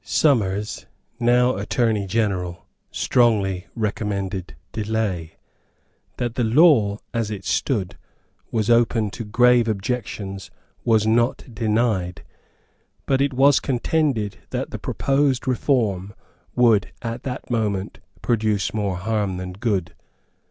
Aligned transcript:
Somers, 0.03 0.87
now 1.19 1.57
Attorney 1.57 2.07
General, 2.07 2.65
strongly 2.89 3.67
recommended 3.75 4.55
delay. 4.71 5.33
That 6.17 6.33
the 6.33 6.43
law, 6.43 6.97
as 7.13 7.29
it 7.29 7.45
stood, 7.45 7.99
was 8.49 8.67
open 8.67 9.11
to 9.11 9.23
grave 9.23 9.67
objections, 9.67 10.49
was 10.83 11.05
not 11.05 11.53
denied; 11.53 12.23
but 13.05 13.21
it 13.21 13.33
was 13.35 13.59
contended 13.59 14.37
that 14.49 14.71
the 14.71 14.79
proposed 14.79 15.47
reform 15.47 16.15
would, 16.55 16.91
at 17.03 17.21
that 17.21 17.51
moment, 17.51 17.99
produce 18.23 18.73
more 18.73 18.95
harm 18.97 19.37
than 19.37 19.53
good. 19.53 19.93